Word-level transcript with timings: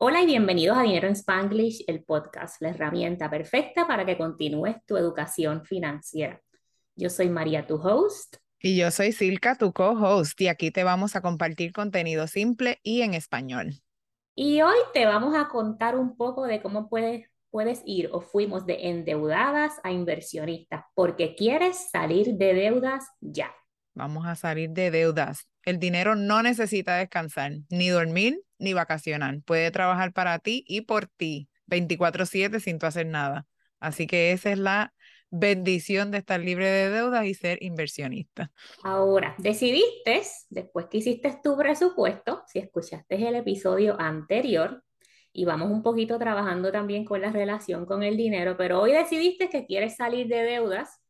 Hola 0.00 0.22
y 0.22 0.26
bienvenidos 0.26 0.78
a 0.78 0.82
Dinero 0.82 1.08
en 1.08 1.14
Spanglish, 1.14 1.82
el 1.88 2.04
podcast, 2.04 2.62
la 2.62 2.68
herramienta 2.68 3.28
perfecta 3.28 3.84
para 3.88 4.06
que 4.06 4.16
continúes 4.16 4.76
tu 4.86 4.96
educación 4.96 5.64
financiera. 5.64 6.40
Yo 6.94 7.10
soy 7.10 7.28
María, 7.28 7.66
tu 7.66 7.74
host. 7.74 8.36
Y 8.62 8.76
yo 8.76 8.92
soy 8.92 9.10
Silka, 9.10 9.56
tu 9.56 9.72
co-host, 9.72 10.40
y 10.40 10.46
aquí 10.46 10.70
te 10.70 10.84
vamos 10.84 11.16
a 11.16 11.20
compartir 11.20 11.72
contenido 11.72 12.28
simple 12.28 12.78
y 12.84 13.02
en 13.02 13.14
español. 13.14 13.72
Y 14.36 14.62
hoy 14.62 14.76
te 14.94 15.04
vamos 15.04 15.34
a 15.34 15.48
contar 15.48 15.96
un 15.96 16.16
poco 16.16 16.44
de 16.44 16.62
cómo 16.62 16.88
puedes, 16.88 17.28
puedes 17.50 17.82
ir 17.84 18.08
o 18.12 18.20
fuimos 18.20 18.66
de 18.66 18.90
endeudadas 18.90 19.80
a 19.82 19.90
inversionistas, 19.90 20.84
porque 20.94 21.34
quieres 21.34 21.90
salir 21.90 22.34
de 22.34 22.54
deudas 22.54 23.04
ya. 23.20 23.52
Vamos 23.96 24.26
a 24.26 24.36
salir 24.36 24.70
de 24.70 24.92
deudas. 24.92 25.48
El 25.68 25.78
dinero 25.78 26.16
no 26.16 26.42
necesita 26.42 26.96
descansar, 26.96 27.52
ni 27.68 27.90
dormir, 27.90 28.40
ni 28.58 28.72
vacacionar. 28.72 29.42
Puede 29.42 29.70
trabajar 29.70 30.14
para 30.14 30.38
ti 30.38 30.64
y 30.66 30.80
por 30.80 31.08
ti, 31.08 31.50
24/7 31.66 32.58
sin 32.58 32.78
tú 32.78 32.86
hacer 32.86 33.04
nada. 33.04 33.46
Así 33.78 34.06
que 34.06 34.32
esa 34.32 34.50
es 34.50 34.58
la 34.58 34.94
bendición 35.28 36.10
de 36.10 36.16
estar 36.16 36.40
libre 36.40 36.70
de 36.70 36.88
deudas 36.88 37.26
y 37.26 37.34
ser 37.34 37.62
inversionista. 37.62 38.50
Ahora, 38.82 39.34
decidiste, 39.36 40.22
después 40.48 40.86
que 40.86 40.96
hiciste 40.96 41.38
tu 41.44 41.54
presupuesto, 41.58 42.44
si 42.46 42.60
escuchaste 42.60 43.28
el 43.28 43.34
episodio 43.34 44.00
anterior, 44.00 44.82
y 45.34 45.44
vamos 45.44 45.70
un 45.70 45.82
poquito 45.82 46.18
trabajando 46.18 46.72
también 46.72 47.04
con 47.04 47.20
la 47.20 47.30
relación 47.30 47.84
con 47.84 48.02
el 48.02 48.16
dinero, 48.16 48.56
pero 48.56 48.80
hoy 48.80 48.92
decidiste 48.92 49.50
que 49.50 49.66
quieres 49.66 49.96
salir 49.96 50.28
de 50.28 50.44
deudas 50.44 51.02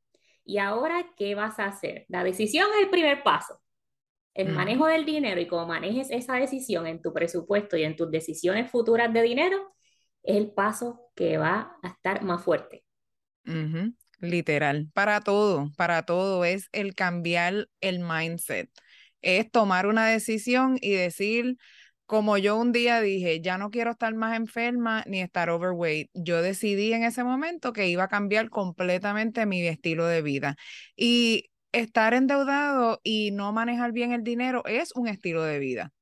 y 0.44 0.58
ahora, 0.58 1.06
¿qué 1.16 1.36
vas 1.36 1.60
a 1.60 1.66
hacer? 1.66 2.06
La 2.08 2.24
decisión 2.24 2.66
es 2.74 2.82
el 2.82 2.90
primer 2.90 3.22
paso. 3.22 3.60
El 4.34 4.50
manejo 4.50 4.86
del 4.86 5.04
dinero 5.04 5.40
y 5.40 5.48
cómo 5.48 5.66
manejes 5.66 6.10
esa 6.10 6.34
decisión 6.36 6.86
en 6.86 7.02
tu 7.02 7.12
presupuesto 7.12 7.76
y 7.76 7.84
en 7.84 7.96
tus 7.96 8.10
decisiones 8.10 8.70
futuras 8.70 9.12
de 9.12 9.22
dinero 9.22 9.74
es 10.22 10.36
el 10.36 10.52
paso 10.52 11.10
que 11.16 11.38
va 11.38 11.76
a 11.82 11.88
estar 11.88 12.22
más 12.22 12.44
fuerte. 12.44 12.84
Literal, 14.20 14.88
para 14.94 15.20
todo, 15.20 15.70
para 15.76 16.02
todo 16.04 16.44
es 16.44 16.68
el 16.72 16.94
cambiar 16.94 17.68
el 17.80 18.00
mindset, 18.00 18.68
es 19.22 19.50
tomar 19.50 19.86
una 19.86 20.08
decisión 20.08 20.76
y 20.80 20.90
decir, 20.92 21.56
como 22.04 22.36
yo 22.36 22.56
un 22.56 22.72
día 22.72 23.00
dije, 23.00 23.40
ya 23.40 23.58
no 23.58 23.70
quiero 23.70 23.92
estar 23.92 24.12
más 24.14 24.36
enferma 24.36 25.04
ni 25.06 25.20
estar 25.20 25.50
overweight, 25.50 26.10
yo 26.14 26.42
decidí 26.42 26.92
en 26.92 27.04
ese 27.04 27.22
momento 27.22 27.72
que 27.72 27.88
iba 27.88 28.04
a 28.04 28.08
cambiar 28.08 28.50
completamente 28.50 29.46
mi 29.46 29.66
estilo 29.66 30.06
de 30.06 30.22
vida. 30.22 30.56
Y 30.96 31.50
estar 31.72 32.14
endeudado 32.14 33.00
y 33.02 33.30
no 33.32 33.52
manejar 33.52 33.92
bien 33.92 34.12
el 34.12 34.22
dinero 34.24 34.62
es 34.66 34.92
un 34.94 35.08
estilo 35.08 35.42
de 35.42 35.58
vida. 35.58 35.92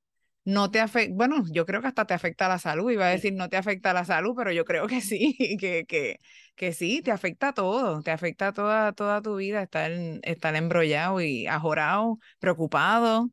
No 0.45 0.71
te 0.71 0.81
afecta, 0.81 1.15
bueno, 1.15 1.45
yo 1.53 1.67
creo 1.67 1.81
que 1.83 1.89
hasta 1.89 2.07
te 2.07 2.15
afecta 2.15 2.49
la 2.49 2.59
salud, 2.59 2.91
iba 2.91 3.07
a 3.07 3.11
decir 3.11 3.35
no 3.35 3.49
te 3.49 3.57
afecta 3.57 3.93
la 3.93 4.05
salud, 4.05 4.35
pero 4.37 4.53
yo 4.53 4.65
creo 4.65 4.87
que 4.87 5.01
sí, 5.03 5.37
que, 5.61 5.85
que, 5.87 6.19
que 6.55 6.73
sí, 6.73 7.03
te 7.03 7.11
afecta 7.13 7.53
todo, 7.53 8.03
te 8.03 8.13
afecta 8.13 8.53
toda, 8.53 8.93
toda 8.93 9.23
tu 9.23 9.37
vida 9.37 9.63
estar, 9.63 9.91
estar 10.23 10.57
embrollado 10.57 11.21
y 11.21 11.47
ajorado, 11.49 12.19
preocupado, 12.39 13.31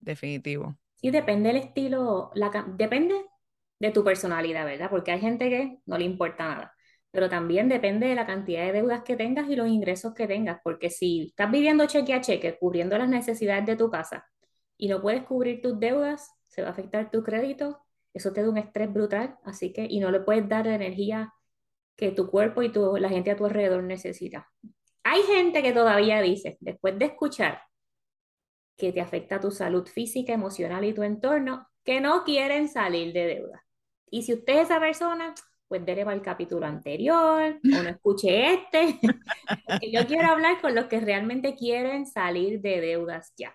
definitivo. 0.00 0.76
Sí, 0.96 1.10
depende 1.10 1.48
del 1.48 1.56
estilo, 1.58 2.30
la, 2.34 2.50
depende 2.76 3.14
de 3.78 3.90
tu 3.90 4.04
personalidad, 4.04 4.66
¿verdad? 4.66 4.90
Porque 4.90 5.12
hay 5.12 5.20
gente 5.20 5.48
que 5.48 5.78
no 5.86 5.96
le 5.96 6.04
importa 6.04 6.48
nada 6.48 6.74
pero 7.10 7.28
también 7.28 7.68
depende 7.68 8.06
de 8.06 8.14
la 8.14 8.26
cantidad 8.26 8.64
de 8.66 8.72
deudas 8.72 9.02
que 9.02 9.16
tengas 9.16 9.48
y 9.48 9.56
los 9.56 9.68
ingresos 9.68 10.14
que 10.14 10.26
tengas, 10.26 10.60
porque 10.62 10.90
si 10.90 11.28
estás 11.28 11.50
viviendo 11.50 11.86
cheque 11.86 12.14
a 12.14 12.20
cheque, 12.20 12.56
cubriendo 12.58 12.96
las 12.98 13.08
necesidades 13.08 13.66
de 13.66 13.76
tu 13.76 13.90
casa 13.90 14.26
y 14.76 14.88
no 14.88 15.00
puedes 15.02 15.24
cubrir 15.24 15.60
tus 15.60 15.78
deudas, 15.78 16.30
se 16.48 16.62
va 16.62 16.68
a 16.68 16.70
afectar 16.72 17.10
tu 17.10 17.22
crédito, 17.22 17.80
eso 18.14 18.32
te 18.32 18.42
da 18.42 18.50
un 18.50 18.58
estrés 18.58 18.92
brutal, 18.92 19.38
así 19.44 19.72
que, 19.72 19.86
y 19.88 20.00
no 20.00 20.10
le 20.10 20.20
puedes 20.20 20.48
dar 20.48 20.66
la 20.66 20.74
energía 20.74 21.32
que 21.96 22.12
tu 22.12 22.30
cuerpo 22.30 22.62
y 22.62 22.70
tu, 22.72 22.96
la 22.96 23.08
gente 23.08 23.30
a 23.30 23.36
tu 23.36 23.44
alrededor 23.44 23.82
necesita. 23.82 24.48
Hay 25.02 25.22
gente 25.22 25.62
que 25.62 25.72
todavía 25.72 26.20
dice, 26.22 26.56
después 26.60 26.98
de 26.98 27.06
escuchar 27.06 27.62
que 28.76 28.92
te 28.92 29.00
afecta 29.00 29.38
tu 29.40 29.50
salud 29.50 29.86
física, 29.86 30.32
emocional 30.32 30.84
y 30.84 30.94
tu 30.94 31.02
entorno, 31.02 31.68
que 31.84 32.00
no 32.00 32.24
quieren 32.24 32.68
salir 32.68 33.12
de 33.12 33.26
deuda. 33.26 33.64
Y 34.10 34.22
si 34.22 34.32
usted 34.32 34.54
es 34.54 34.64
esa 34.64 34.80
persona, 34.80 35.34
pues 35.70 35.86
dele 35.86 36.04
para 36.04 36.16
el 36.16 36.22
capítulo 36.22 36.66
anterior 36.66 37.60
o 37.62 37.82
no 37.82 37.88
escuche 37.88 38.54
este. 38.54 38.98
yo 39.92 40.04
quiero 40.08 40.26
hablar 40.26 40.60
con 40.60 40.74
los 40.74 40.86
que 40.86 40.98
realmente 40.98 41.54
quieren 41.54 42.06
salir 42.06 42.60
de 42.60 42.80
deudas 42.80 43.32
ya. 43.36 43.54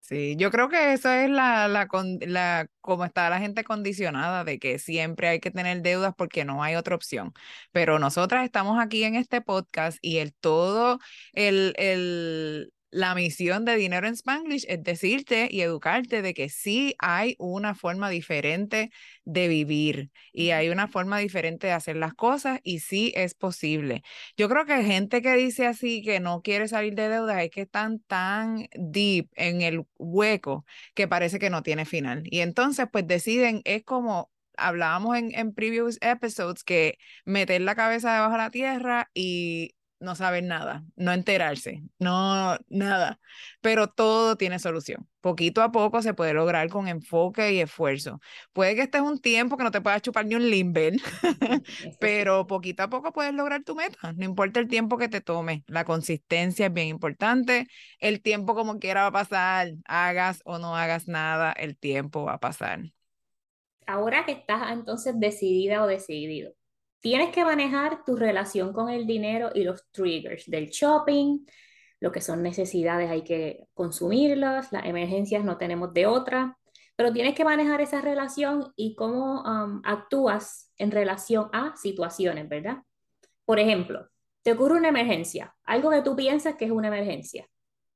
Sí, 0.00 0.34
yo 0.36 0.50
creo 0.50 0.68
que 0.68 0.94
eso 0.94 1.12
es 1.12 1.30
la, 1.30 1.68
la, 1.68 1.86
la, 2.22 2.66
como 2.80 3.04
está 3.04 3.30
la 3.30 3.38
gente 3.38 3.62
condicionada 3.62 4.42
de 4.42 4.58
que 4.58 4.80
siempre 4.80 5.28
hay 5.28 5.38
que 5.38 5.52
tener 5.52 5.80
deudas 5.80 6.12
porque 6.16 6.44
no 6.44 6.64
hay 6.64 6.74
otra 6.74 6.96
opción. 6.96 7.32
Pero 7.70 8.00
nosotras 8.00 8.44
estamos 8.44 8.82
aquí 8.82 9.04
en 9.04 9.14
este 9.14 9.40
podcast 9.40 9.98
y 10.02 10.18
el 10.18 10.34
todo, 10.34 10.98
el, 11.34 11.72
el, 11.76 12.72
la 12.90 13.14
misión 13.14 13.64
de 13.64 13.76
Dinero 13.76 14.06
en 14.08 14.14
Spanglish 14.14 14.64
es 14.68 14.82
decirte 14.82 15.48
y 15.50 15.60
educarte 15.60 16.22
de 16.22 16.34
que 16.34 16.48
sí 16.48 16.94
hay 16.98 17.36
una 17.38 17.74
forma 17.74 18.08
diferente 18.10 18.90
de 19.24 19.48
vivir 19.48 20.10
y 20.32 20.50
hay 20.50 20.70
una 20.70 20.88
forma 20.88 21.18
diferente 21.18 21.66
de 21.66 21.72
hacer 21.74 21.96
las 21.96 22.14
cosas 22.14 22.60
y 22.62 22.80
sí 22.80 23.12
es 23.16 23.34
posible. 23.34 24.02
Yo 24.36 24.48
creo 24.48 24.64
que 24.66 24.82
gente 24.82 25.22
que 25.22 25.34
dice 25.36 25.66
así 25.66 26.02
que 26.02 26.20
no 26.20 26.42
quiere 26.42 26.68
salir 26.68 26.94
de 26.94 27.08
deuda 27.08 27.42
es 27.42 27.50
que 27.50 27.62
están 27.62 28.00
tan 28.00 28.68
deep 28.74 29.28
en 29.34 29.60
el 29.62 29.84
hueco 29.98 30.64
que 30.94 31.08
parece 31.08 31.38
que 31.38 31.50
no 31.50 31.62
tiene 31.62 31.84
final. 31.84 32.22
Y 32.26 32.40
entonces 32.40 32.86
pues 32.90 33.06
deciden, 33.06 33.60
es 33.64 33.84
como 33.84 34.30
hablábamos 34.56 35.16
en, 35.16 35.32
en 35.34 35.54
previous 35.54 35.98
episodes, 36.00 36.64
que 36.64 36.98
meter 37.24 37.60
la 37.60 37.74
cabeza 37.76 38.12
debajo 38.14 38.32
de 38.32 38.38
la 38.38 38.50
tierra 38.50 39.10
y 39.14 39.74
no 40.00 40.14
saber 40.14 40.44
nada, 40.44 40.84
no 40.96 41.12
enterarse, 41.12 41.82
no 41.98 42.56
nada, 42.68 43.20
pero 43.60 43.88
todo 43.88 44.36
tiene 44.36 44.58
solución. 44.58 45.08
Poquito 45.20 45.62
a 45.62 45.72
poco 45.72 46.00
se 46.02 46.14
puede 46.14 46.32
lograr 46.34 46.68
con 46.68 46.86
enfoque 46.88 47.52
y 47.52 47.60
esfuerzo. 47.60 48.20
Puede 48.52 48.74
que 48.76 48.82
estés 48.82 49.00
un 49.02 49.20
tiempo 49.20 49.56
que 49.56 49.64
no 49.64 49.70
te 49.70 49.80
puedas 49.80 50.00
chupar 50.02 50.26
ni 50.26 50.36
un 50.36 50.48
limber, 50.48 50.94
pero 52.00 52.46
poquito 52.46 52.84
a 52.84 52.88
poco 52.88 53.12
puedes 53.12 53.34
lograr 53.34 53.64
tu 53.64 53.74
meta, 53.74 54.12
no 54.12 54.24
importa 54.24 54.60
el 54.60 54.68
tiempo 54.68 54.98
que 54.98 55.08
te 55.08 55.20
tome, 55.20 55.64
la 55.66 55.84
consistencia 55.84 56.66
es 56.66 56.72
bien 56.72 56.88
importante, 56.88 57.66
el 57.98 58.22
tiempo 58.22 58.54
como 58.54 58.78
quiera 58.78 59.02
va 59.02 59.08
a 59.08 59.12
pasar, 59.12 59.72
hagas 59.86 60.40
o 60.44 60.58
no 60.58 60.76
hagas 60.76 61.08
nada, 61.08 61.52
el 61.52 61.76
tiempo 61.76 62.24
va 62.24 62.34
a 62.34 62.40
pasar. 62.40 62.80
Ahora 63.86 64.26
que 64.26 64.32
estás 64.32 64.70
entonces 64.70 65.18
decidida 65.18 65.82
o 65.82 65.86
decidido, 65.86 66.52
tienes 67.00 67.30
que 67.30 67.44
manejar 67.44 68.04
tu 68.04 68.16
relación 68.16 68.72
con 68.72 68.88
el 68.88 69.06
dinero 69.06 69.50
y 69.54 69.64
los 69.64 69.90
triggers 69.90 70.44
del 70.46 70.68
shopping, 70.68 71.44
lo 72.00 72.12
que 72.12 72.20
son 72.20 72.42
necesidades 72.42 73.10
hay 73.10 73.22
que 73.22 73.66
consumirlas, 73.74 74.72
las 74.72 74.84
emergencias 74.86 75.44
no 75.44 75.58
tenemos 75.58 75.92
de 75.92 76.06
otra, 76.06 76.56
pero 76.96 77.12
tienes 77.12 77.34
que 77.34 77.44
manejar 77.44 77.80
esa 77.80 78.00
relación 78.00 78.72
y 78.76 78.94
cómo 78.94 79.42
um, 79.42 79.80
actúas 79.84 80.72
en 80.78 80.90
relación 80.90 81.48
a 81.52 81.76
situaciones, 81.76 82.48
¿verdad? 82.48 82.78
Por 83.44 83.58
ejemplo, 83.60 84.08
te 84.42 84.52
ocurre 84.52 84.78
una 84.78 84.88
emergencia, 84.88 85.54
algo 85.64 85.90
que 85.90 86.02
tú 86.02 86.16
piensas 86.16 86.56
que 86.56 86.64
es 86.64 86.70
una 86.70 86.88
emergencia, 86.88 87.46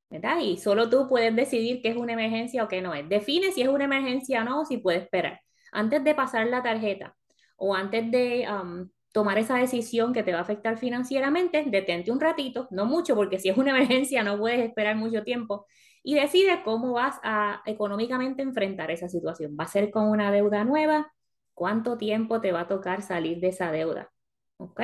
¿verdad? 0.09 0.39
Y 0.41 0.57
solo 0.57 0.89
tú 0.89 1.09
puedes 1.09 1.35
decidir 1.35 1.83
qué 1.83 1.89
es 1.89 1.97
una 1.97 2.13
emergencia 2.13 2.65
o 2.65 2.69
qué 2.69 2.81
no 2.81 2.95
es. 2.95 3.09
Define 3.09 3.53
si 3.53 3.63
es 3.63 3.69
una 3.69 3.85
emergencia 3.85 4.43
o 4.43 4.45
no, 4.45 4.65
si 4.65 4.79
puedes 4.79 5.03
esperar. 5.03 5.41
Antes 5.73 6.05
de 6.05 6.15
pasar 6.15 6.47
la 6.47 6.63
tarjeta, 6.63 7.17
o 7.57 7.75
antes 7.75 8.11
de 8.11 8.47
um, 8.51 8.89
tomar 9.13 9.39
esa 9.39 9.57
decisión 9.57 10.13
que 10.13 10.23
te 10.23 10.33
va 10.33 10.39
a 10.39 10.43
afectar 10.43 10.79
financieramente, 10.79 11.65
detente 11.67 12.11
un 12.11 12.21
ratito, 12.21 12.69
no 12.71 12.87
mucho, 12.87 13.15
porque 13.15 13.39
si 13.39 13.49
es 13.49 13.57
una 13.57 13.71
emergencia 13.77 14.23
no 14.23 14.39
puedes 14.39 14.61
esperar 14.61 14.97
mucho 14.97 15.23
tiempo, 15.23 15.67
y 16.03 16.15
decide 16.15 16.63
cómo 16.65 16.93
vas 16.93 17.21
a 17.23 17.63
económicamente 17.65 18.43
enfrentar 18.43 18.91
esa 18.91 19.09
situación. 19.09 19.57
¿Va 19.59 19.65
a 19.65 19.69
ser 19.69 19.91
con 19.91 20.09
una 20.09 20.33
deuda 20.33 20.65
nueva? 20.65 21.13
¿Cuánto 21.55 21.97
tiempo 21.97 22.41
te 22.41 22.53
va 22.53 22.63
a 22.63 22.69
tocar 22.69 23.03
salir 23.03 23.39
de 23.41 23.49
esa 23.49 23.71
deuda? 23.71 24.11
¿Ok? 24.57 24.81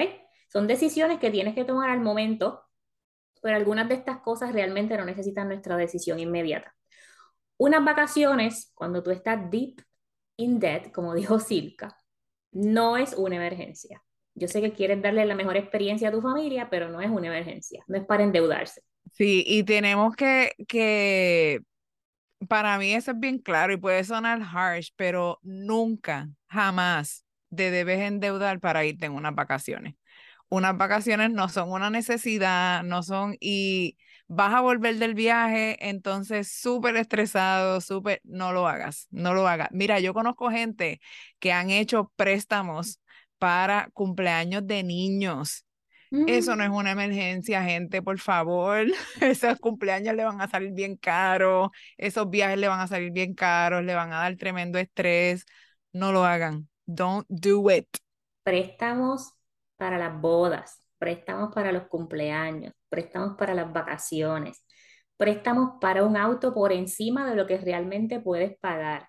Son 0.48 0.66
decisiones 0.66 1.19
que 1.19 1.31
tienes 1.31 1.54
que 1.54 1.64
tomar 1.64 1.90
al 1.90 2.00
momento, 2.00 2.62
pero 3.42 3.56
algunas 3.56 3.88
de 3.88 3.96
estas 3.96 4.19
cosas 4.20 4.52
realmente 4.52 4.96
no 4.96 5.04
necesitan 5.04 5.48
nuestra 5.48 5.76
decisión 5.76 6.20
inmediata. 6.20 6.75
Unas 7.56 7.84
vacaciones, 7.84 8.70
cuando 8.75 9.02
tú 9.02 9.10
estás 9.10 9.50
deep 9.50 9.82
in 10.37 10.60
debt, 10.60 10.92
como 10.92 11.14
dijo 11.16 11.38
Silka, 11.40 11.96
no 12.52 12.96
es 12.96 13.14
una 13.14 13.36
emergencia. 13.36 14.02
Yo 14.34 14.48
sé 14.48 14.60
que 14.60 14.72
quieres 14.72 15.02
darle 15.02 15.24
la 15.26 15.34
mejor 15.34 15.56
experiencia 15.56 16.08
a 16.08 16.12
tu 16.12 16.22
familia, 16.22 16.68
pero 16.70 16.88
no 16.88 17.00
es 17.00 17.10
una 17.10 17.26
emergencia, 17.26 17.82
no 17.88 17.96
es 17.96 18.04
para 18.04 18.22
endeudarse. 18.22 18.82
Sí, 19.12 19.42
y 19.46 19.64
tenemos 19.64 20.14
que, 20.14 20.52
que, 20.68 21.60
para 22.48 22.78
mí 22.78 22.92
eso 22.94 23.12
es 23.12 23.18
bien 23.18 23.38
claro 23.38 23.72
y 23.72 23.76
puede 23.78 24.04
sonar 24.04 24.40
harsh, 24.42 24.90
pero 24.96 25.38
nunca, 25.42 26.28
jamás 26.48 27.24
te 27.54 27.70
debes 27.70 28.00
endeudar 28.00 28.60
para 28.60 28.84
irte 28.84 29.06
en 29.06 29.12
unas 29.12 29.34
vacaciones. 29.34 29.94
Unas 30.48 30.76
vacaciones 30.76 31.30
no 31.30 31.48
son 31.48 31.72
una 31.72 31.90
necesidad, 31.90 32.82
no 32.82 33.02
son, 33.02 33.36
y 33.40 33.98
vas 34.28 34.54
a 34.54 34.60
volver 34.60 34.96
del 34.96 35.14
viaje, 35.14 35.76
entonces 35.88 36.52
súper 36.52 36.96
estresado, 36.96 37.80
súper, 37.80 38.20
no 38.25 38.52
lo 38.52 38.69
hagas, 38.69 39.08
no 39.10 39.34
lo 39.34 39.48
hagas. 39.48 39.69
Mira, 39.72 40.00
yo 40.00 40.14
conozco 40.14 40.50
gente 40.50 41.00
que 41.38 41.52
han 41.52 41.70
hecho 41.70 42.12
préstamos 42.16 43.00
para 43.38 43.90
cumpleaños 43.94 44.66
de 44.66 44.82
niños. 44.82 45.64
Eso 46.10 46.56
no 46.56 46.64
es 46.64 46.70
mm. 46.70 46.75
una 46.75 46.92
emergencia, 46.92 47.62
gente, 47.62 48.00
por 48.00 48.19
favor. 48.19 48.86
Esos 49.20 49.58
cumpleaños 49.58 50.14
le 50.14 50.25
van 50.25 50.40
a 50.40 50.48
salir 50.48 50.72
bien 50.72 50.96
caros, 50.96 51.69
esos 51.98 52.30
viajes 52.30 52.58
le 52.58 52.69
van 52.69 52.80
a 52.80 52.86
salir 52.86 53.12
bien 53.12 53.34
caros, 53.34 53.84
le 53.84 53.94
van 53.94 54.12
a 54.12 54.20
dar 54.20 54.36
tremendo 54.36 54.78
estrés. 54.78 55.44
No 55.92 56.12
lo 56.12 56.25
hagan. 56.25 56.69
Don't 56.86 57.26
do 57.28 57.70
it. 57.70 57.86
Préstamos 58.42 59.34
para 59.76 59.98
las 59.98 60.19
bodas, 60.19 60.82
préstamos 60.98 61.54
para 61.54 61.72
los 61.72 61.88
cumpleaños, 61.88 62.72
préstamos 62.88 63.37
para 63.37 63.55
las 63.55 63.73
vacaciones, 63.73 64.64
préstamos 65.17 65.73
para 65.81 66.05
un 66.05 66.17
auto 66.17 66.55
por 66.55 66.73
encima 66.73 67.29
de 67.29 67.37
lo 67.37 67.46
que 67.46 67.58
realmente 67.58 68.20
puedes 68.20 68.58
pagar. 68.58 69.08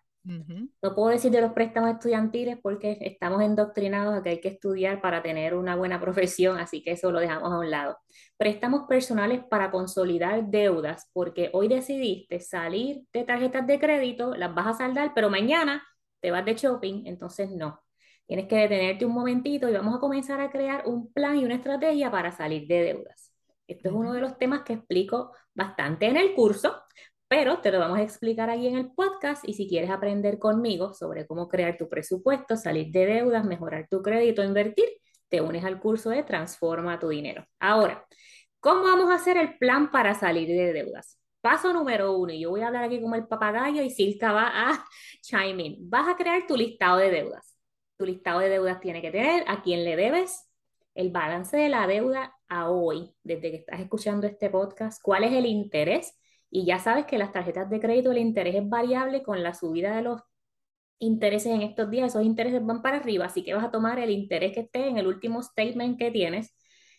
No 0.82 0.96
puedo 0.96 1.10
decir 1.10 1.32
de 1.32 1.42
los 1.42 1.54
préstamos 1.54 1.92
estudiantiles 1.92 2.58
porque 2.62 2.98
estamos 3.02 3.42
endoctrinados 3.42 4.16
a 4.18 4.22
que 4.24 4.30
hay 4.30 4.42
que 4.42 4.50
estudiar 4.50 5.02
para 5.02 5.22
tener 5.24 5.56
una 5.56 5.76
buena 5.76 6.00
profesión, 6.02 6.58
así 6.60 6.84
que 6.84 6.92
eso 6.92 7.12
lo 7.12 7.20
dejamos 7.20 7.52
a 7.52 7.60
un 7.60 7.70
lado. 7.72 7.98
Préstamos 8.38 8.84
personales 8.88 9.42
para 9.50 9.72
consolidar 9.72 10.46
deudas, 10.50 11.10
porque 11.14 11.50
hoy 11.54 11.68
decidiste 11.68 12.40
salir 12.40 13.04
de 13.14 13.24
tarjetas 13.24 13.66
de 13.68 13.80
crédito, 13.80 14.36
las 14.36 14.54
vas 14.54 14.68
a 14.68 14.74
saldar, 14.74 15.14
pero 15.16 15.30
mañana 15.30 15.84
te 16.22 16.32
vas 16.32 16.46
de 16.46 16.56
shopping, 16.56 17.06
entonces 17.06 17.50
no. 17.52 17.82
Tienes 18.28 18.48
que 18.48 18.58
detenerte 18.58 19.06
un 19.06 19.14
momentito 19.14 19.68
y 19.70 19.74
vamos 19.74 19.96
a 19.96 20.00
comenzar 20.00 20.40
a 20.42 20.52
crear 20.52 20.84
un 20.86 21.12
plan 21.12 21.38
y 21.38 21.46
una 21.46 21.56
estrategia 21.56 22.12
para 22.12 22.32
salir 22.32 22.68
de 22.68 22.84
deudas. 22.84 23.29
Esto 23.70 23.90
es 23.90 23.96
uno 23.96 24.14
de 24.14 24.22
los 24.22 24.38
temas 24.38 24.64
que 24.64 24.74
explico 24.74 25.32
bastante 25.54 26.08
en 26.08 26.18
el 26.18 26.34
curso, 26.34 26.82
pero 27.28 27.60
te 27.60 27.72
lo 27.72 27.80
vamos 27.80 28.00
a 28.00 28.04
explicar 28.04 28.50
aquí 28.50 28.68
en 28.68 28.78
el 28.78 28.92
podcast 28.92 29.48
y 29.48 29.54
si 29.54 29.68
quieres 29.68 29.90
aprender 29.92 30.40
conmigo 30.40 30.94
sobre 30.94 31.28
cómo 31.28 31.48
crear 31.48 31.78
tu 31.78 31.88
presupuesto, 31.88 32.58
salir 32.58 32.92
de 32.92 33.06
deudas, 33.06 33.46
mejorar 33.46 33.88
tu 33.90 34.02
crédito, 34.02 34.44
invertir, 34.44 34.90
te 35.30 35.42
unes 35.42 35.64
al 35.64 35.80
curso 35.80 36.10
de 36.10 36.24
Transforma 36.24 37.00
tu 37.00 37.10
dinero. 37.10 37.46
Ahora, 37.60 38.06
¿cómo 38.60 38.84
vamos 38.84 39.12
a 39.12 39.16
hacer 39.16 39.38
el 39.38 39.58
plan 39.58 39.92
para 39.92 40.16
salir 40.16 40.48
de 40.48 40.74
deudas? 40.74 41.20
Paso 41.42 41.72
número 41.72 42.18
uno, 42.18 42.34
y 42.34 42.42
yo 42.42 42.50
voy 42.50 42.62
a 42.62 42.68
hablar 42.68 42.84
aquí 42.86 43.00
como 43.00 43.16
el 43.16 43.28
papagayo 43.28 43.82
y 43.84 43.92
Silka 43.92 44.32
va 44.34 44.72
a 44.72 44.86
chime 45.22 45.64
in. 45.64 45.90
Vas 45.90 46.08
a 46.08 46.18
crear 46.18 46.46
tu 46.48 46.58
listado 46.58 46.98
de 46.98 47.12
deudas 47.12 47.60
tu 48.00 48.06
listado 48.06 48.40
de 48.40 48.50
deudas 48.50 48.80
tiene 48.80 49.02
que 49.02 49.12
tener 49.12 49.44
a 49.48 49.62
quién 49.62 49.84
le 49.84 49.98
debes, 49.98 50.49
el 51.00 51.12
balance 51.12 51.56
de 51.56 51.70
la 51.70 51.88
deuda 51.88 52.36
a 52.50 52.70
hoy, 52.70 53.16
desde 53.24 53.52
que 53.52 53.56
estás 53.58 53.80
escuchando 53.80 54.28
este 54.28 54.50
podcast, 54.50 55.02
cuál 55.02 55.24
es 55.24 55.32
el 55.32 55.46
interés. 55.46 56.20
Y 56.50 56.66
ya 56.66 56.78
sabes 56.78 57.06
que 57.06 57.18
las 57.18 57.32
tarjetas 57.32 57.70
de 57.70 57.80
crédito, 57.80 58.12
el 58.12 58.18
interés 58.18 58.56
es 58.56 58.68
variable 58.68 59.24
con 59.24 59.42
la 59.42 59.54
subida 59.54 59.96
de 59.96 60.02
los 60.02 60.22
intereses 60.98 61.54
en 61.54 61.62
estos 61.62 61.90
días, 61.90 62.10
esos 62.10 62.26
intereses 62.26 62.66
van 62.66 62.82
para 62.82 62.98
arriba, 62.98 63.26
así 63.26 63.46
que 63.46 63.54
vas 63.54 63.64
a 63.64 63.72
tomar 63.72 63.98
el 63.98 64.10
interés 64.10 64.52
que 64.52 64.60
esté 64.62 64.88
en 64.90 64.98
el 64.98 65.08
último 65.08 65.42
statement 65.42 65.98
que 65.98 66.12
tienes, 66.12 66.54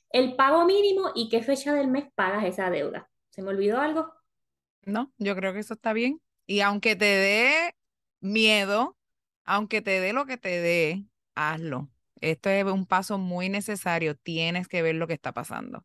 el 0.08 0.34
pago 0.34 0.64
mínimo 0.64 1.10
y 1.14 1.28
qué 1.28 1.42
fecha 1.42 1.74
del 1.74 1.88
mes 1.88 2.06
pagas 2.14 2.46
esa 2.46 2.70
deuda. 2.70 3.10
¿Se 3.28 3.42
me 3.42 3.50
olvidó 3.50 3.80
algo? 3.80 4.10
No, 4.86 5.12
yo 5.18 5.36
creo 5.36 5.52
que 5.52 5.58
eso 5.58 5.74
está 5.74 5.92
bien. 5.92 6.22
Y 6.46 6.60
aunque 6.60 6.96
te 6.96 7.04
dé 7.04 7.74
miedo, 8.20 8.96
aunque 9.44 9.82
te 9.82 10.00
dé 10.00 10.14
lo 10.14 10.24
que 10.24 10.38
te 10.38 10.58
dé, 10.58 11.04
hazlo. 11.34 11.90
Esto 12.20 12.50
es 12.50 12.64
un 12.64 12.86
paso 12.86 13.18
muy 13.18 13.48
necesario. 13.48 14.14
Tienes 14.14 14.68
que 14.68 14.82
ver 14.82 14.94
lo 14.94 15.06
que 15.06 15.14
está 15.14 15.32
pasando. 15.32 15.84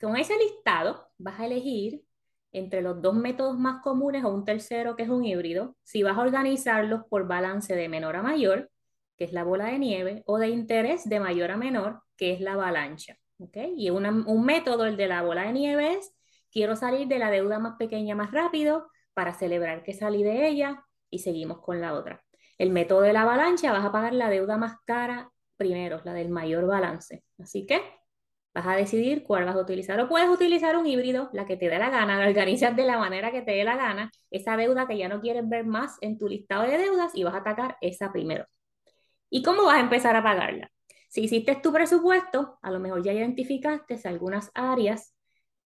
Con 0.00 0.16
ese 0.16 0.36
listado 0.36 1.08
vas 1.18 1.40
a 1.40 1.46
elegir 1.46 2.02
entre 2.52 2.82
los 2.82 3.02
dos 3.02 3.14
métodos 3.14 3.58
más 3.58 3.82
comunes 3.82 4.24
o 4.24 4.28
un 4.28 4.44
tercero 4.44 4.94
que 4.94 5.02
es 5.02 5.08
un 5.08 5.24
híbrido, 5.24 5.76
si 5.82 6.02
vas 6.02 6.16
a 6.16 6.20
organizarlos 6.20 7.02
por 7.10 7.26
balance 7.26 7.74
de 7.74 7.88
menor 7.88 8.14
a 8.14 8.22
mayor, 8.22 8.70
que 9.16 9.24
es 9.24 9.32
la 9.32 9.42
bola 9.42 9.66
de 9.66 9.78
nieve, 9.78 10.22
o 10.26 10.38
de 10.38 10.48
interés 10.48 11.08
de 11.08 11.18
mayor 11.18 11.50
a 11.50 11.56
menor, 11.56 12.02
que 12.16 12.32
es 12.32 12.40
la 12.40 12.52
avalancha. 12.52 13.16
¿okay? 13.38 13.74
Y 13.76 13.90
un 13.90 14.44
método, 14.44 14.86
el 14.86 14.96
de 14.96 15.08
la 15.08 15.22
bola 15.22 15.42
de 15.42 15.52
nieve, 15.52 15.94
es 15.94 16.14
quiero 16.50 16.76
salir 16.76 17.08
de 17.08 17.18
la 17.18 17.30
deuda 17.30 17.58
más 17.58 17.76
pequeña 17.76 18.14
más 18.14 18.30
rápido 18.30 18.88
para 19.14 19.34
celebrar 19.34 19.82
que 19.82 19.92
salí 19.92 20.22
de 20.22 20.46
ella 20.46 20.84
y 21.10 21.18
seguimos 21.18 21.60
con 21.60 21.80
la 21.80 21.94
otra. 21.94 22.24
El 22.56 22.70
método 22.70 23.00
de 23.00 23.12
la 23.12 23.22
avalancha, 23.22 23.72
vas 23.72 23.84
a 23.84 23.90
pagar 23.90 24.14
la 24.14 24.30
deuda 24.30 24.56
más 24.56 24.76
cara 24.84 25.32
primero, 25.56 26.00
la 26.04 26.12
del 26.14 26.28
mayor 26.28 26.66
balance. 26.66 27.24
Así 27.38 27.66
que 27.66 27.80
vas 28.54 28.66
a 28.66 28.76
decidir 28.76 29.24
cuál 29.24 29.44
vas 29.44 29.56
a 29.56 29.60
utilizar. 29.60 29.98
O 30.00 30.08
puedes 30.08 30.28
utilizar 30.28 30.76
un 30.76 30.86
híbrido, 30.86 31.30
la 31.32 31.46
que 31.46 31.56
te 31.56 31.68
dé 31.68 31.78
la 31.78 31.90
gana, 31.90 32.18
la 32.20 32.28
organizas 32.28 32.76
de 32.76 32.84
la 32.84 32.98
manera 32.98 33.30
que 33.30 33.42
te 33.42 33.52
dé 33.52 33.64
la 33.64 33.76
gana, 33.76 34.10
esa 34.30 34.56
deuda 34.56 34.86
que 34.86 34.98
ya 34.98 35.08
no 35.08 35.20
quieres 35.20 35.48
ver 35.48 35.66
más 35.66 35.96
en 36.00 36.18
tu 36.18 36.28
listado 36.28 36.64
de 36.64 36.78
deudas 36.78 37.12
y 37.14 37.24
vas 37.24 37.34
a 37.34 37.38
atacar 37.38 37.76
esa 37.80 38.12
primero. 38.12 38.46
¿Y 39.30 39.42
cómo 39.42 39.64
vas 39.64 39.76
a 39.76 39.80
empezar 39.80 40.16
a 40.16 40.22
pagarla? 40.22 40.70
Si 41.08 41.22
hiciste 41.22 41.56
tu 41.56 41.72
presupuesto, 41.72 42.58
a 42.62 42.70
lo 42.70 42.80
mejor 42.80 43.02
ya 43.02 43.12
identificaste 43.12 44.00
algunas 44.04 44.50
áreas 44.54 45.14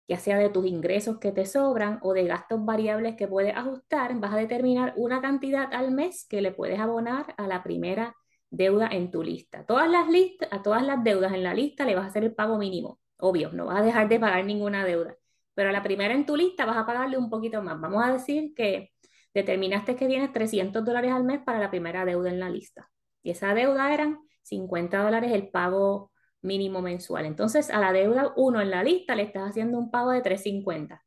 ya 0.09 0.19
sea 0.19 0.39
de 0.39 0.51
tus 0.51 0.67
ingresos 0.67 1.19
que 1.19 1.33
te 1.33 1.47
sobran 1.47 1.99
o 2.03 2.13
de 2.13 2.25
gastos 2.25 2.65
variables 2.65 3.17
que 3.17 3.29
puedes 3.29 3.57
ajustar, 3.57 4.15
vas 4.21 4.35
a 4.35 4.37
determinar 4.37 4.93
una 4.97 5.21
cantidad 5.21 5.73
al 5.73 5.93
mes 5.93 6.27
que 6.29 6.43
le 6.43 6.53
puedes 6.53 6.79
abonar 6.79 7.35
a 7.39 7.47
la 7.47 7.63
primera 7.63 8.15
deuda 8.56 8.89
en 8.91 9.11
tu 9.11 9.23
lista. 9.23 9.65
Todas 9.67 9.89
las 9.91 10.09
listas, 10.09 10.49
a 10.53 10.62
todas 10.62 10.83
las 10.83 11.03
deudas 11.05 11.33
en 11.33 11.43
la 11.43 11.55
lista 11.55 11.85
le 11.85 11.95
vas 11.95 12.05
a 12.05 12.09
hacer 12.09 12.25
el 12.25 12.35
pago 12.35 12.59
mínimo. 12.59 13.01
Obvio, 13.19 13.51
no 13.53 13.67
vas 13.67 13.81
a 13.81 13.83
dejar 13.83 14.09
de 14.09 14.21
pagar 14.21 14.45
ninguna 14.45 14.85
deuda, 14.85 15.17
pero 15.55 15.71
a 15.71 15.73
la 15.73 15.83
primera 15.83 16.15
en 16.15 16.27
tu 16.27 16.37
lista 16.37 16.65
vas 16.67 16.77
a 16.77 16.87
pagarle 16.87 17.17
un 17.19 17.31
poquito 17.31 17.62
más. 17.62 17.81
Vamos 17.81 18.05
a 18.05 18.12
decir 18.12 18.55
que 18.55 18.93
determinaste 19.33 19.97
que 19.97 20.06
tienes 20.06 20.33
300 20.33 20.85
dólares 20.85 21.12
al 21.12 21.25
mes 21.25 21.41
para 21.45 21.59
la 21.59 21.71
primera 21.71 22.05
deuda 22.05 22.31
en 22.31 22.41
la 22.41 22.51
lista. 22.51 22.91
Y 23.23 23.31
esa 23.31 23.55
deuda 23.55 23.93
eran 23.93 24.21
50 24.43 25.03
dólares 25.03 25.33
el 25.33 25.49
pago 25.49 26.12
mínimo 26.43 26.83
mensual. 26.83 27.25
Entonces, 27.27 27.71
a 27.71 27.81
la 27.81 27.93
deuda 27.93 28.33
1 28.37 28.61
en 28.61 28.71
la 28.71 28.85
lista 28.85 29.17
le 29.17 29.23
estás 29.23 29.49
haciendo 29.49 29.79
un 29.79 29.91
pago 29.91 30.11
de 30.11 30.21
350. 30.21 31.05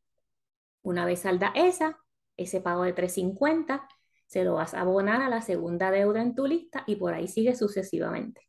Una 0.82 1.06
vez 1.06 1.20
salda 1.22 1.52
esa, 1.56 2.00
ese 2.38 2.62
pago 2.62 2.84
de 2.84 2.94
350 2.94 3.88
se 4.28 4.44
lo 4.44 4.56
vas 4.56 4.74
a 4.74 4.82
abonar 4.82 5.22
a 5.22 5.30
la 5.30 5.42
segunda 5.42 5.90
deuda 5.90 6.22
en 6.22 6.36
tu 6.36 6.46
lista 6.46 6.84
y 6.86 6.98
por 6.98 7.14
ahí 7.14 7.28
sigue 7.28 7.56
sucesivamente. 7.56 8.42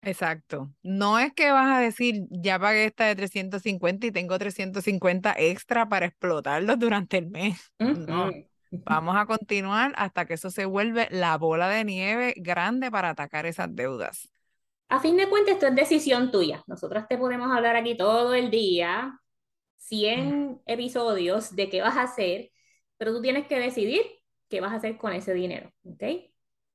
Exacto. 0.00 0.72
No 0.82 1.18
es 1.18 1.32
que 1.34 1.50
vas 1.50 1.76
a 1.76 1.80
decir, 1.80 2.26
ya 2.30 2.58
pagué 2.58 2.86
esta 2.86 3.06
de 3.06 3.16
350 3.16 4.06
y 4.06 4.12
tengo 4.12 4.38
350 4.38 5.34
extra 5.36 5.88
para 5.88 6.06
explotarlos 6.06 6.78
durante 6.78 7.18
el 7.18 7.28
mes. 7.28 7.72
No. 7.78 8.30
Vamos 8.70 9.16
a 9.16 9.26
continuar 9.26 9.92
hasta 9.96 10.26
que 10.26 10.34
eso 10.34 10.50
se 10.50 10.66
vuelve 10.66 11.08
la 11.10 11.36
bola 11.36 11.68
de 11.68 11.84
nieve 11.84 12.34
grande 12.36 12.90
para 12.90 13.10
atacar 13.10 13.46
esas 13.46 13.74
deudas. 13.74 14.30
A 14.88 15.00
fin 15.00 15.16
de 15.16 15.28
cuentas, 15.28 15.54
esto 15.54 15.66
es 15.66 15.74
decisión 15.74 16.30
tuya. 16.30 16.62
Nosotras 16.66 17.08
te 17.08 17.18
podemos 17.18 17.50
hablar 17.54 17.76
aquí 17.76 17.96
todo 17.96 18.34
el 18.34 18.50
día, 18.50 19.20
100 19.78 20.62
episodios 20.66 21.56
de 21.56 21.68
qué 21.68 21.82
vas 21.82 21.96
a 21.96 22.02
hacer, 22.02 22.50
pero 22.98 23.12
tú 23.12 23.20
tienes 23.20 23.46
que 23.46 23.58
decidir 23.58 24.02
qué 24.48 24.60
vas 24.60 24.72
a 24.72 24.76
hacer 24.76 24.98
con 24.98 25.12
ese 25.12 25.34
dinero, 25.34 25.72
¿ok? 25.84 26.02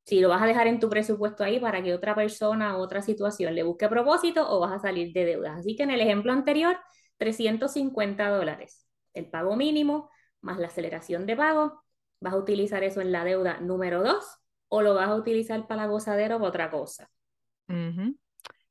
Si 0.05 0.19
lo 0.19 0.29
vas 0.29 0.41
a 0.41 0.45
dejar 0.45 0.67
en 0.67 0.79
tu 0.79 0.89
presupuesto 0.89 1.43
ahí 1.43 1.59
para 1.59 1.81
que 1.81 1.93
otra 1.93 2.13
persona 2.15 2.77
o 2.77 2.81
otra 2.81 3.01
situación 3.01 3.55
le 3.55 3.63
busque 3.63 3.87
propósito 3.87 4.45
o 4.49 4.59
vas 4.59 4.73
a 4.73 4.79
salir 4.79 5.13
de 5.13 5.25
deudas. 5.25 5.59
Así 5.59 5.75
que 5.75 5.83
en 5.83 5.91
el 5.91 6.01
ejemplo 6.01 6.33
anterior, 6.33 6.77
350 7.17 8.29
dólares, 8.29 8.87
el 9.13 9.29
pago 9.29 9.55
mínimo 9.55 10.09
más 10.41 10.59
la 10.59 10.67
aceleración 10.67 11.25
de 11.25 11.35
pago, 11.37 11.81
vas 12.19 12.33
a 12.33 12.37
utilizar 12.37 12.83
eso 12.83 13.01
en 13.01 13.11
la 13.11 13.23
deuda 13.23 13.59
número 13.61 14.03
2 14.03 14.25
o 14.67 14.81
lo 14.81 14.93
vas 14.93 15.09
a 15.09 15.15
utilizar 15.15 15.67
para 15.67 15.83
la 15.83 15.87
gozadera 15.87 16.35
o 16.37 16.43
otra 16.43 16.69
cosa. 16.69 17.09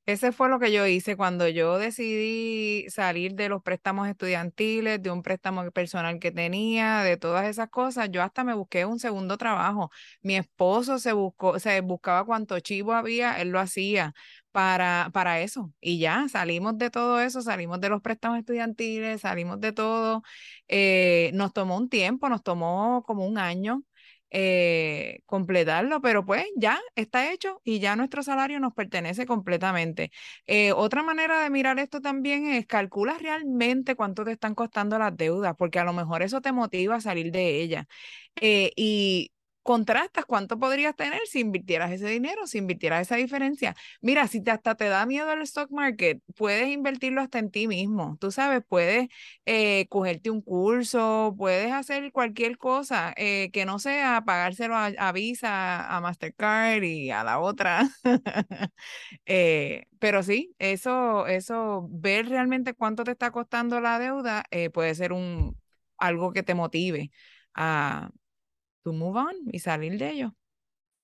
Ese 0.05 0.33
fue 0.33 0.49
lo 0.49 0.59
que 0.59 0.73
yo 0.73 0.85
hice 0.89 1.17
cuando 1.17 1.47
yo 1.47 1.79
decidí 1.79 2.91
salir 2.91 3.35
de 3.35 3.49
los 3.49 3.63
préstamos 3.63 4.09
estudiantiles, 4.09 5.01
de 5.01 5.11
un 5.13 5.23
préstamo 5.23 5.71
personal 5.71 6.19
que 6.19 6.33
tenía, 6.33 7.03
de 7.03 7.17
todas 7.17 7.47
esas 7.47 7.69
cosas. 7.71 8.09
Yo 8.11 8.21
hasta 8.23 8.43
me 8.43 8.53
busqué 8.55 8.85
un 8.85 8.99
segundo 8.99 9.37
trabajo. 9.39 9.91
Mi 10.21 10.35
esposo 10.35 10.99
se 10.99 11.13
buscó, 11.13 11.61
se 11.61 11.81
buscaba 11.83 12.25
cuánto 12.25 12.59
chivo 12.59 12.95
había, 12.95 13.41
él 13.41 13.51
lo 13.51 13.61
hacía 13.61 14.13
para, 14.51 15.11
para 15.13 15.41
eso. 15.41 15.73
Y 15.81 16.01
ya 16.01 16.27
salimos 16.29 16.77
de 16.79 16.91
todo 16.91 17.21
eso, 17.21 17.41
salimos 17.41 17.81
de 17.81 17.89
los 17.89 18.03
préstamos 18.03 18.39
estudiantiles, 18.41 19.21
salimos 19.21 19.61
de 19.61 19.73
todo. 19.73 20.23
Eh, 20.67 21.31
nos 21.35 21.53
tomó 21.53 21.77
un 21.77 21.89
tiempo, 21.89 22.29
nos 22.29 22.43
tomó 22.43 23.05
como 23.07 23.25
un 23.27 23.39
año 23.39 23.85
eh, 24.33 25.21
completarlo, 25.27 26.01
pero 26.01 26.25
pues 26.25 26.45
ya 26.57 26.81
está 26.97 27.33
hecho 27.33 27.61
y 27.65 27.81
ya 27.81 27.97
nuestro 27.97 28.23
salario 28.23 28.61
nos 28.61 28.73
pertenece 28.75 29.27
completamente. 29.27 30.11
Eh, 30.47 30.73
otra 30.73 31.03
manera 31.03 31.43
de 31.43 31.51
mirar 31.51 31.79
esto 31.79 32.01
también 32.01 32.47
es 32.49 32.67
calcula 32.67 33.19
realmente 33.19 33.95
cuánto 33.97 34.25
te 34.25 34.33
están 34.33 34.55
costando 34.55 34.99
las 34.99 35.17
deudas, 35.17 35.55
porque 35.59 35.79
a 35.79 35.85
lo 35.85 35.93
mejor 35.93 36.23
eso 36.23 36.41
te 36.41 36.53
motiva 36.53 36.97
a 36.97 37.01
salir 37.01 37.31
de 37.33 37.61
ellas. 37.63 37.87
Eh, 38.41 38.73
y 38.77 39.33
contrastas 39.63 40.25
cuánto 40.25 40.59
podrías 40.59 40.95
tener 40.97 41.21
si 41.27 41.41
invirtieras 41.41 41.93
ese 41.93 42.09
dinero, 42.09 42.47
si 42.47 42.59
invirtieras 42.59 43.03
esa 43.03 43.17
diferencia. 43.17 43.75
Mira, 44.01 44.27
si 44.29 44.43
hasta 44.51 44.75
te 44.75 44.89
da 44.89 45.07
miedo 45.07 45.33
el 45.33 45.43
stock 45.43 45.71
market, 45.71 46.21
puedes 46.37 46.69
invertirlo 46.69 47.21
hasta 47.21 47.39
en 47.39 47.51
ti 47.51 47.69
mismo. 47.69 48.17
Tú 48.21 48.31
sabes, 48.33 48.63
puedes 48.67 49.09
eh, 49.47 49.87
cogerte 49.89 50.31
un 50.31 50.43
curso, 50.43 51.35
puedes 51.39 51.73
hacer 51.73 52.13
cualquier 52.13 52.59
cosa 52.59 53.13
eh, 53.17 53.51
que 53.53 53.65
no 53.65 53.79
sea 53.79 54.23
pagárselo 54.27 54.77
a, 54.77 55.13
Visa, 55.13 55.97
a 55.97 56.01
Mastercard 56.01 56.83
y 56.83 57.11
a 57.11 57.25
la 57.25 57.41
otra. 57.41 57.89
Eh, 59.27 59.85
pero 59.99 60.23
sí, 60.23 60.55
eso, 60.59 61.27
eso, 61.27 61.87
ver 61.91 62.29
realmente 62.29 62.75
cuánto 62.75 63.05
te 63.05 63.13
está 63.13 63.31
costando 63.31 63.81
la 63.81 63.99
deuda 63.99 64.45
puede 64.73 64.95
ser 64.95 65.13
un, 65.13 65.57
algo 65.99 66.33
que 66.33 66.43
te 66.43 66.55
motive 66.55 67.11
a, 67.55 68.11
to 68.83 68.93
move 68.93 69.19
on 69.19 69.35
y 69.53 69.59
salir 69.59 69.99
de 69.99 70.11
ello. 70.11 70.35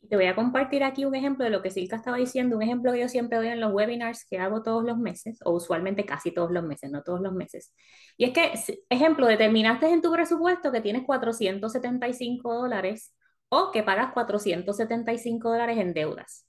Te 0.09 0.17
voy 0.17 0.27
a 0.27 0.35
compartir 0.35 0.85
aquí 0.85 1.05
un 1.05 1.15
ejemplo 1.15 1.45
de 1.45 1.51
lo 1.51 1.61
que 1.61 1.71
Silka 1.71 1.97
estaba 1.97 2.17
diciendo, 2.17 2.57
un 2.57 2.63
ejemplo 2.63 2.93
que 2.93 3.01
yo 3.01 3.09
siempre 3.09 3.37
doy 3.37 3.49
en 3.49 3.61
los 3.61 3.73
webinars 3.73 4.25
que 4.25 4.39
hago 4.39 4.63
todos 4.63 4.85
los 4.85 4.97
meses, 4.97 5.41
o 5.45 5.53
usualmente 5.53 6.07
casi 6.07 6.33
todos 6.33 6.51
los 6.51 6.65
meses, 6.65 6.91
no 6.91 7.03
todos 7.03 7.21
los 7.21 7.33
meses. 7.33 7.75
Y 8.17 8.25
es 8.25 8.33
que, 8.33 8.53
ejemplo, 8.89 9.27
determinaste 9.27 9.89
en 9.89 10.01
tu 10.01 10.13
presupuesto 10.13 10.71
que 10.71 10.81
tienes 10.81 11.05
475 11.05 12.55
dólares 12.55 13.15
o 13.49 13.71
que 13.73 13.83
pagas 13.83 14.13
475 14.13 15.51
dólares 15.51 15.79
en 15.79 15.93
deudas. 15.93 16.47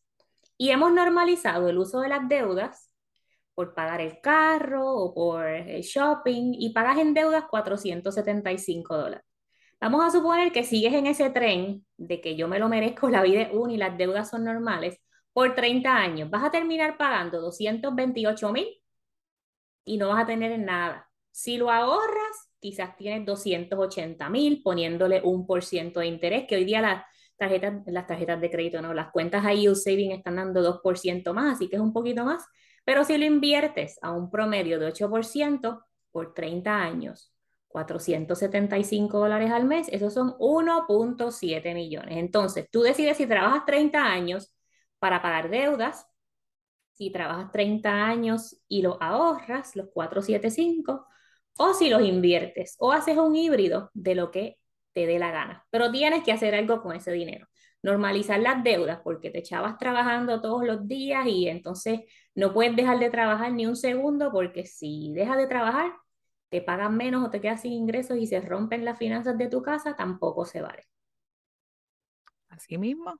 Y 0.57 0.69
hemos 0.69 0.93
normalizado 0.93 1.69
el 1.69 1.77
uso 1.79 2.01
de 2.01 2.09
las 2.09 2.27
deudas 2.29 2.93
por 3.55 3.73
pagar 3.73 3.99
el 4.01 4.21
carro 4.21 4.85
o 4.93 5.13
por 5.13 5.45
el 5.47 5.81
shopping 5.81 6.53
y 6.53 6.71
pagas 6.71 6.99
en 6.99 7.13
deudas 7.13 7.45
475 7.49 8.97
dólares. 8.97 9.28
Vamos 9.81 10.03
a 10.03 10.11
suponer 10.11 10.51
que 10.51 10.63
sigues 10.63 10.93
en 10.93 11.07
ese 11.07 11.29
tren 11.29 11.85
de 11.97 12.19
que 12.21 12.35
yo 12.35 12.47
me 12.47 12.59
lo 12.59 12.67
merezco, 12.67 13.09
la 13.09 13.23
vida 13.23 13.43
es 13.43 13.49
una 13.53 13.73
y 13.73 13.77
las 13.77 13.97
deudas 13.97 14.29
son 14.29 14.43
normales, 14.43 14.99
por 15.33 15.55
30 15.55 15.95
años. 15.95 16.29
Vas 16.29 16.43
a 16.43 16.51
terminar 16.51 16.97
pagando 16.97 17.39
228 17.41 18.51
mil 18.51 18.67
y 19.85 19.97
no 19.97 20.09
vas 20.09 20.23
a 20.23 20.25
tener 20.27 20.57
nada. 20.59 21.09
Si 21.31 21.57
lo 21.57 21.71
ahorras, 21.71 22.51
quizás 22.59 22.95
tienes 22.97 23.25
280 23.25 24.29
mil 24.29 24.61
poniéndole 24.63 25.21
un 25.23 25.47
por 25.47 25.63
ciento 25.63 26.01
de 26.01 26.07
interés, 26.07 26.45
que 26.47 26.55
hoy 26.57 26.65
día 26.65 26.81
las 26.81 27.03
tarjetas, 27.37 27.81
las 27.87 28.07
tarjetas 28.07 28.41
de 28.41 28.51
crédito, 28.51 28.81
no, 28.81 28.93
las 28.93 29.11
cuentas 29.11 29.45
IU 29.55 29.75
Saving 29.75 30.11
están 30.11 30.35
dando 30.35 30.61
2% 30.61 31.33
más, 31.33 31.55
así 31.55 31.69
que 31.69 31.77
es 31.77 31.81
un 31.81 31.93
poquito 31.93 32.25
más. 32.25 32.45
Pero 32.83 33.03
si 33.05 33.17
lo 33.17 33.25
inviertes 33.25 33.97
a 34.01 34.11
un 34.11 34.29
promedio 34.29 34.79
de 34.79 34.87
8% 34.87 35.85
por 36.11 36.33
30 36.33 36.75
años, 36.75 37.33
475 37.69 39.19
dólares 39.19 39.51
al 39.51 39.65
mes, 39.65 39.87
esos 39.89 40.13
son 40.13 40.35
1.7 40.39 41.73
millones. 41.73 42.17
Entonces, 42.17 42.67
tú 42.71 42.81
decides 42.81 43.17
si 43.17 43.27
trabajas 43.27 43.65
30 43.65 44.03
años 44.03 44.53
para 44.99 45.21
pagar 45.21 45.49
deudas, 45.49 46.05
si 46.93 47.11
trabajas 47.11 47.51
30 47.51 48.05
años 48.05 48.61
y 48.67 48.81
lo 48.81 49.01
ahorras, 49.01 49.75
los 49.75 49.87
475, 49.93 51.07
o 51.57 51.73
si 51.73 51.89
los 51.89 52.01
inviertes, 52.01 52.75
o 52.79 52.91
haces 52.91 53.17
un 53.17 53.35
híbrido 53.35 53.89
de 53.93 54.15
lo 54.15 54.31
que 54.31 54.57
te 54.93 55.05
dé 55.05 55.19
la 55.19 55.31
gana. 55.31 55.65
Pero 55.69 55.91
tienes 55.91 56.23
que 56.23 56.31
hacer 56.31 56.55
algo 56.55 56.81
con 56.81 56.95
ese 56.95 57.11
dinero. 57.11 57.47
Normalizar 57.81 58.39
las 58.39 58.63
deudas 58.63 58.99
porque 59.03 59.29
te 59.29 59.39
echabas 59.39 59.77
trabajando 59.77 60.41
todos 60.41 60.65
los 60.65 60.87
días 60.87 61.25
y 61.27 61.47
entonces 61.47 62.01
no 62.35 62.53
puedes 62.53 62.75
dejar 62.75 62.99
de 62.99 63.09
trabajar 63.09 63.53
ni 63.53 63.65
un 63.65 63.75
segundo 63.75 64.31
porque 64.31 64.65
si 64.65 65.13
dejas 65.13 65.37
de 65.37 65.47
trabajar, 65.47 65.93
te 66.49 66.61
pagan 66.61 66.97
menos 66.97 67.25
o 67.25 67.29
te 67.29 67.41
quedas 67.41 67.61
sin 67.61 67.73
ingresos 67.73 68.17
y 68.17 68.27
se 68.27 68.41
rompen 68.41 68.85
las 68.85 68.97
finanzas 68.97 69.37
de 69.37 69.47
tu 69.47 69.61
casa, 69.61 69.95
tampoco 69.95 70.45
se 70.45 70.61
vale. 70.61 70.83
Así 72.49 72.77
mismo, 72.77 73.19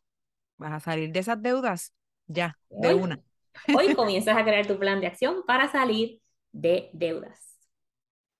vas 0.58 0.74
a 0.74 0.80
salir 0.80 1.12
de 1.12 1.20
esas 1.20 1.42
deudas 1.42 1.94
ya, 2.26 2.58
de 2.70 2.94
una. 2.94 3.22
Hoy 3.78 3.94
comienzas 3.96 4.38
a 4.38 4.44
crear 4.44 4.66
tu 4.66 4.78
plan 4.80 5.00
de 5.00 5.08
acción 5.08 5.44
para 5.46 5.72
salir 5.72 6.22
de 6.52 6.90
deudas. 6.94 7.58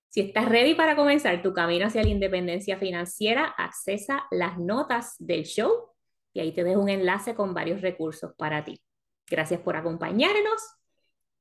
Si 0.10 0.22
estás 0.22 0.50
ready 0.50 0.74
para 0.74 0.96
comenzar 0.96 1.44
tu 1.44 1.54
camino 1.54 1.86
hacia 1.86 2.02
la 2.02 2.10
independencia 2.10 2.78
financiera, 2.78 3.46
accesa 3.46 4.26
las 4.32 4.58
notas 4.58 5.16
del 5.20 5.44
show 5.44 5.92
y 6.34 6.40
ahí 6.40 6.52
te 6.52 6.64
dejo 6.64 6.82
un 6.82 6.90
enlace 6.90 7.36
con 7.36 7.54
varios 7.54 7.82
recursos 7.82 8.34
para 8.36 8.66
ti. 8.66 8.82
Gracias 9.28 9.62
por 9.62 9.76
acompañarnos 9.76 10.79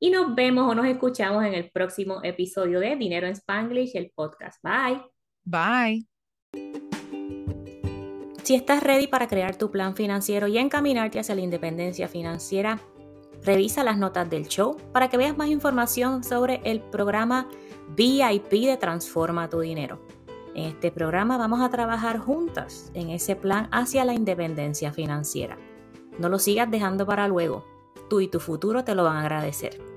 y 0.00 0.11
nos 0.11 0.35
vemos 0.35 0.71
o 0.71 0.75
nos 0.75 0.87
escuchamos 0.87 1.45
en 1.45 1.55
el 1.55 1.71
próximo 1.71 2.21
episodio 2.23 2.81
de 2.81 2.97
Dinero 2.97 3.26
en 3.26 3.33
Spanglish, 3.33 3.97
el 3.97 4.11
podcast. 4.14 4.62
Bye. 4.62 5.02
Bye. 5.45 6.07
Si 8.43 8.55
estás 8.55 8.83
ready 8.83 9.09
para 9.09 9.28
crear 9.28 9.57
tu 9.57 9.71
plan 9.71 9.95
financiero 9.95 10.47
y 10.47 10.57
encaminarte 10.57 11.19
hacia 11.19 11.35
la 11.35 11.43
independencia 11.43 12.09
financiera, 12.09 12.81
revisa 13.45 13.85
las 13.85 13.99
notas 13.99 14.31
del 14.31 14.49
show 14.49 14.76
para 14.93 15.09
que 15.09 15.17
veas 15.17 15.37
más 15.37 15.49
información 15.49 16.25
sobre 16.25 16.61
el 16.64 16.81
programa 16.81 17.49
VIP 17.97 18.50
de 18.50 18.76
Transforma 18.78 19.49
tu 19.50 19.61
Dinero. 19.61 20.00
En 20.55 20.64
este 20.64 20.90
programa 20.90 21.37
vamos 21.37 21.61
a 21.61 21.69
trabajar 21.69 22.19
juntas 22.19 22.90
en 22.95 23.11
ese 23.11 23.37
plan 23.37 23.69
hacia 23.71 24.05
la 24.05 24.14
independencia 24.14 24.93
financiera. 24.93 25.59
No 26.19 26.28
lo 26.28 26.38
sigas 26.38 26.71
dejando 26.71 27.07
para 27.07 27.28
luego. 27.28 27.64
Tú 28.09 28.21
y 28.21 28.28
tu 28.28 28.40
futuro 28.40 28.83
te 28.83 28.95
lo 28.95 29.05
van 29.05 29.17
a 29.17 29.21
agradecer. 29.21 29.88